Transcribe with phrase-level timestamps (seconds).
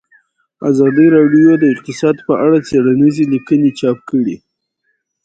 [0.69, 4.35] ازادي راډیو د اقتصاد په اړه څېړنیزې لیکنې چاپ کړي.